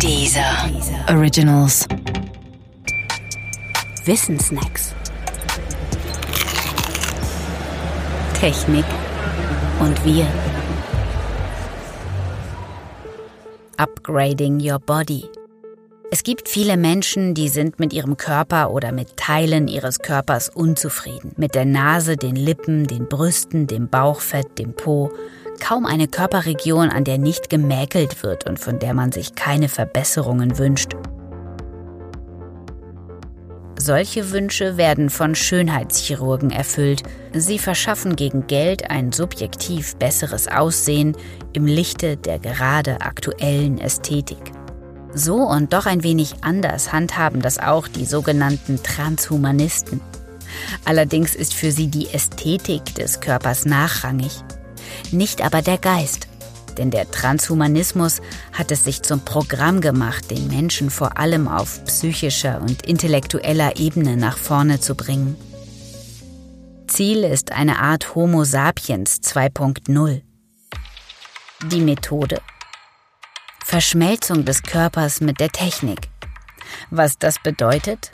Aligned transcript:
Dieser 0.00 0.70
Originals. 1.08 1.86
Wissensnacks. 4.04 4.94
Technik 8.34 8.84
und 9.80 10.04
wir. 10.04 10.26
Upgrading 13.76 14.60
your 14.60 14.78
body. 14.78 15.24
Es 16.10 16.22
gibt 16.22 16.48
viele 16.48 16.76
Menschen, 16.76 17.34
die 17.34 17.48
sind 17.48 17.80
mit 17.80 17.92
ihrem 17.92 18.16
Körper 18.16 18.70
oder 18.70 18.92
mit 18.92 19.16
Teilen 19.16 19.68
ihres 19.68 19.98
Körpers 19.98 20.48
unzufrieden. 20.48 21.32
Mit 21.36 21.54
der 21.54 21.64
Nase, 21.64 22.16
den 22.16 22.36
Lippen, 22.36 22.86
den 22.86 23.08
Brüsten, 23.08 23.66
dem 23.66 23.88
Bauchfett, 23.88 24.58
dem 24.58 24.74
Po. 24.74 25.10
Kaum 25.60 25.86
eine 25.86 26.08
Körperregion, 26.08 26.90
an 26.90 27.04
der 27.04 27.18
nicht 27.18 27.50
gemäkelt 27.50 28.22
wird 28.22 28.46
und 28.46 28.58
von 28.58 28.78
der 28.78 28.94
man 28.94 29.12
sich 29.12 29.34
keine 29.34 29.68
Verbesserungen 29.68 30.58
wünscht. 30.58 30.94
Solche 33.78 34.30
Wünsche 34.30 34.76
werden 34.76 35.10
von 35.10 35.34
Schönheitschirurgen 35.34 36.50
erfüllt. 36.50 37.02
Sie 37.34 37.58
verschaffen 37.58 38.16
gegen 38.16 38.46
Geld 38.46 38.90
ein 38.90 39.12
subjektiv 39.12 39.96
besseres 39.96 40.48
Aussehen 40.48 41.16
im 41.52 41.66
Lichte 41.66 42.16
der 42.16 42.38
gerade 42.38 43.00
aktuellen 43.02 43.78
Ästhetik. 43.78 44.52
So 45.12 45.36
und 45.36 45.72
doch 45.72 45.86
ein 45.86 46.02
wenig 46.02 46.36
anders 46.40 46.92
handhaben 46.92 47.42
das 47.42 47.58
auch 47.58 47.86
die 47.86 48.06
sogenannten 48.06 48.82
Transhumanisten. 48.82 50.00
Allerdings 50.84 51.34
ist 51.34 51.54
für 51.54 51.70
sie 51.70 51.88
die 51.88 52.08
Ästhetik 52.08 52.94
des 52.94 53.20
Körpers 53.20 53.64
nachrangig, 53.64 54.42
nicht 55.12 55.42
aber 55.42 55.62
der 55.62 55.78
Geist. 55.78 56.28
Denn 56.76 56.90
der 56.90 57.10
Transhumanismus 57.10 58.20
hat 58.52 58.70
es 58.72 58.84
sich 58.84 59.02
zum 59.02 59.24
Programm 59.24 59.80
gemacht, 59.80 60.30
den 60.30 60.48
Menschen 60.48 60.90
vor 60.90 61.18
allem 61.18 61.46
auf 61.46 61.84
psychischer 61.84 62.60
und 62.60 62.82
intellektueller 62.86 63.76
Ebene 63.76 64.16
nach 64.16 64.36
vorne 64.36 64.80
zu 64.80 64.94
bringen. 64.94 65.36
Ziel 66.88 67.24
ist 67.24 67.52
eine 67.52 67.78
Art 67.80 68.14
Homo 68.14 68.44
sapiens 68.44 69.20
2.0. 69.22 70.22
Die 71.70 71.80
Methode 71.80 72.40
Verschmelzung 73.64 74.44
des 74.44 74.62
Körpers 74.62 75.20
mit 75.20 75.40
der 75.40 75.48
Technik. 75.48 76.10
Was 76.90 77.18
das 77.18 77.42
bedeutet? 77.42 78.12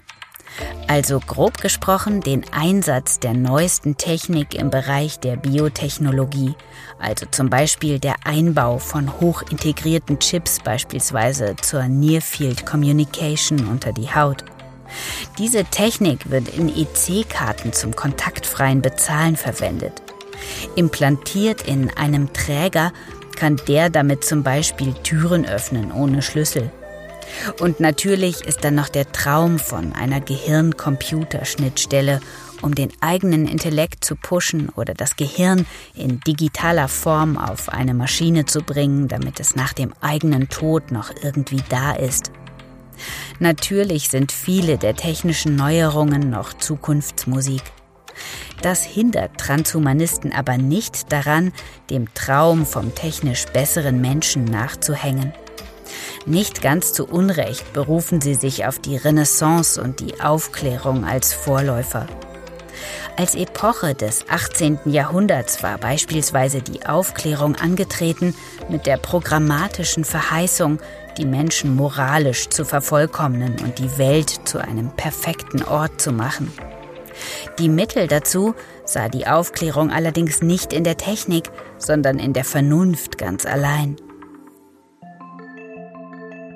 Also 0.90 1.20
grob 1.20 1.58
gesprochen 1.58 2.20
den 2.20 2.44
Einsatz 2.50 3.20
der 3.20 3.32
neuesten 3.32 3.96
Technik 3.96 4.56
im 4.56 4.70
Bereich 4.70 5.20
der 5.20 5.36
Biotechnologie, 5.36 6.56
also 6.98 7.26
zum 7.30 7.48
Beispiel 7.48 8.00
der 8.00 8.16
Einbau 8.24 8.78
von 8.78 9.20
hochintegrierten 9.20 10.18
Chips 10.18 10.58
beispielsweise 10.58 11.54
zur 11.62 11.84
Near 11.84 12.20
Field 12.20 12.66
Communication 12.66 13.68
unter 13.68 13.92
die 13.92 14.12
Haut. 14.12 14.44
Diese 15.38 15.62
Technik 15.62 16.28
wird 16.28 16.48
in 16.48 16.68
EC-Karten 16.68 17.72
zum 17.72 17.94
kontaktfreien 17.94 18.82
Bezahlen 18.82 19.36
verwendet. 19.36 20.02
Implantiert 20.74 21.68
in 21.68 21.96
einem 21.96 22.32
Träger 22.32 22.92
kann 23.36 23.60
der 23.68 23.90
damit 23.90 24.24
zum 24.24 24.42
Beispiel 24.42 24.92
Türen 25.04 25.46
öffnen 25.46 25.92
ohne 25.92 26.20
Schlüssel. 26.20 26.72
Und 27.60 27.80
natürlich 27.80 28.42
ist 28.42 28.64
dann 28.64 28.74
noch 28.74 28.88
der 28.88 29.10
Traum 29.12 29.58
von 29.58 29.92
einer 29.92 30.20
Gehirn-Computer-Schnittstelle, 30.20 32.20
um 32.62 32.74
den 32.74 32.90
eigenen 33.00 33.48
Intellekt 33.48 34.04
zu 34.04 34.16
pushen 34.16 34.68
oder 34.70 34.94
das 34.94 35.16
Gehirn 35.16 35.66
in 35.94 36.20
digitaler 36.20 36.88
Form 36.88 37.38
auf 37.38 37.68
eine 37.68 37.94
Maschine 37.94 38.44
zu 38.44 38.60
bringen, 38.60 39.08
damit 39.08 39.40
es 39.40 39.56
nach 39.56 39.72
dem 39.72 39.92
eigenen 40.00 40.48
Tod 40.48 40.92
noch 40.92 41.10
irgendwie 41.22 41.62
da 41.68 41.92
ist. 41.92 42.32
Natürlich 43.38 44.10
sind 44.10 44.30
viele 44.30 44.76
der 44.76 44.94
technischen 44.94 45.56
Neuerungen 45.56 46.28
noch 46.28 46.52
Zukunftsmusik. 46.52 47.62
Das 48.60 48.84
hindert 48.84 49.38
Transhumanisten 49.38 50.32
aber 50.32 50.58
nicht 50.58 51.10
daran, 51.10 51.52
dem 51.88 52.12
Traum 52.12 52.66
vom 52.66 52.94
technisch 52.94 53.46
besseren 53.46 54.02
Menschen 54.02 54.44
nachzuhängen. 54.44 55.32
Nicht 56.26 56.60
ganz 56.60 56.92
zu 56.92 57.06
Unrecht 57.06 57.72
berufen 57.72 58.20
sie 58.20 58.34
sich 58.34 58.66
auf 58.66 58.78
die 58.78 58.96
Renaissance 58.96 59.80
und 59.80 60.00
die 60.00 60.20
Aufklärung 60.20 61.04
als 61.04 61.32
Vorläufer. 61.32 62.06
Als 63.16 63.34
Epoche 63.34 63.94
des 63.94 64.24
18. 64.28 64.80
Jahrhunderts 64.84 65.62
war 65.62 65.78
beispielsweise 65.78 66.62
die 66.62 66.86
Aufklärung 66.86 67.56
angetreten 67.56 68.34
mit 68.68 68.86
der 68.86 68.96
programmatischen 68.96 70.04
Verheißung, 70.04 70.78
die 71.16 71.26
Menschen 71.26 71.74
moralisch 71.74 72.48
zu 72.48 72.64
vervollkommnen 72.64 73.58
und 73.62 73.78
die 73.78 73.98
Welt 73.98 74.48
zu 74.48 74.58
einem 74.58 74.90
perfekten 74.90 75.62
Ort 75.62 76.00
zu 76.00 76.12
machen. 76.12 76.52
Die 77.58 77.68
Mittel 77.68 78.06
dazu 78.06 78.54
sah 78.84 79.08
die 79.08 79.26
Aufklärung 79.26 79.90
allerdings 79.90 80.42
nicht 80.42 80.72
in 80.72 80.84
der 80.84 80.96
Technik, 80.96 81.50
sondern 81.78 82.18
in 82.18 82.32
der 82.32 82.44
Vernunft 82.44 83.18
ganz 83.18 83.44
allein. 83.44 83.96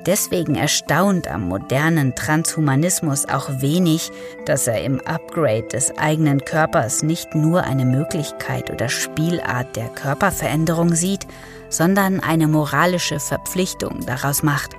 Deswegen 0.07 0.55
erstaunt 0.55 1.29
am 1.29 1.49
modernen 1.49 2.15
Transhumanismus 2.15 3.27
auch 3.27 3.49
wenig, 3.61 4.11
dass 4.45 4.67
er 4.67 4.83
im 4.83 5.01
Upgrade 5.01 5.69
des 5.69 5.97
eigenen 5.97 6.45
Körpers 6.45 7.03
nicht 7.03 7.35
nur 7.35 7.63
eine 7.63 7.87
Möglichkeit 7.87 8.71
oder 8.71 8.91
Spielart 8.91 9.75
der 9.77 9.89
Körperveränderung 9.89 10.95
sieht, 10.95 11.27
sondern 11.71 12.21
eine 12.21 12.49
moralische 12.49 13.19
Verpflichtung 13.19 14.05
daraus 14.05 14.43
macht. 14.43 14.73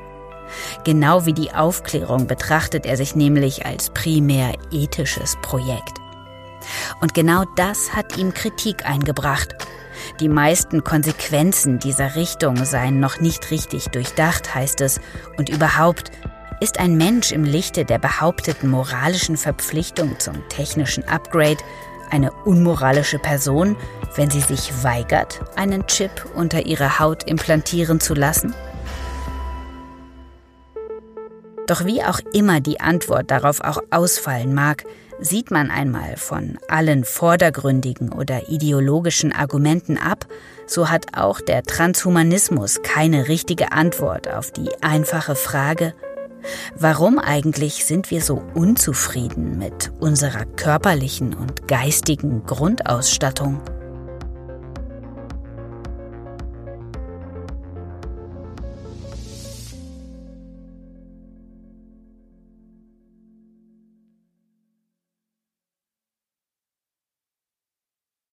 Genau 0.84 1.26
wie 1.26 1.34
die 1.34 1.52
Aufklärung 1.52 2.28
betrachtet 2.28 2.86
er 2.86 2.96
sich 2.96 3.16
nämlich 3.16 3.66
als 3.66 3.90
primär 3.90 4.54
ethisches 4.72 5.38
Projekt. 5.42 5.98
Und 7.02 7.16
genau 7.16 7.46
das 7.56 7.94
hat 7.96 8.18
ihm 8.18 8.34
Kritik 8.34 8.86
eingebracht. 8.86 9.56
Die 10.20 10.30
meisten 10.30 10.84
Konsequenzen 10.84 11.80
dieser 11.80 12.16
Richtung 12.16 12.64
seien 12.66 13.00
noch 13.00 13.20
nicht 13.20 13.52
richtig 13.52 13.88
durchdacht, 13.90 14.54
heißt 14.56 14.82
es, 14.82 15.00
und 15.38 15.50
überhaupt 15.50 16.12
ist 16.62 16.80
ein 16.80 16.96
Mensch 16.96 17.32
im 17.32 17.44
Lichte 17.44 17.86
der 17.86 18.00
behaupteten 18.00 18.70
moralischen 18.70 19.38
Verpflichtung 19.38 20.20
zum 20.20 20.48
technischen 20.50 21.04
Upgrade 21.08 21.58
eine 22.12 22.32
unmoralische 22.32 23.20
Person, 23.20 23.76
wenn 24.16 24.30
sie 24.30 24.42
sich 24.42 24.84
weigert, 24.84 25.42
einen 25.56 25.86
Chip 25.88 26.26
unter 26.36 26.66
ihre 26.66 27.00
Haut 27.00 27.24
implantieren 27.24 28.00
zu 28.00 28.14
lassen? 28.14 28.54
Doch 31.68 31.86
wie 31.86 32.04
auch 32.04 32.20
immer 32.32 32.62
die 32.62 32.80
Antwort 32.80 33.32
darauf 33.32 33.62
auch 33.62 33.80
ausfallen 33.90 34.54
mag, 34.54 34.84
sieht 35.20 35.52
man 35.52 35.72
einmal 35.72 36.18
von 36.18 36.58
allen 36.68 37.04
vordergründigen 37.04 38.12
oder 38.12 38.50
ideologischen 38.50 39.32
Argumenten 39.32 39.98
ab, 39.98 40.26
so 40.68 40.90
hat 40.90 41.18
auch 41.18 41.42
der 41.42 41.64
Transhumanismus 41.64 42.82
keine 42.84 43.28
richtige 43.28 43.72
Antwort 43.72 44.28
auf 44.28 44.52
die 44.52 44.70
einfache 44.82 45.36
Frage, 45.36 45.94
warum 46.76 47.20
eigentlich 47.20 47.86
sind 47.86 48.12
wir 48.12 48.22
so 48.22 48.42
unzufrieden 48.54 49.58
mit 49.58 49.92
unserer 50.00 50.46
körperlichen 50.46 51.34
und 51.34 51.68
geistigen 51.68 52.46
Grundausstattung? 52.46 53.62